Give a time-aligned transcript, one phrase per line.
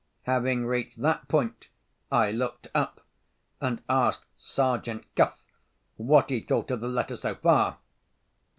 [0.23, 1.67] Having reached that point,
[2.11, 3.01] I looked up,
[3.59, 5.37] and asked Sergeant Cuff
[5.95, 7.77] what he thought of the letter, so far?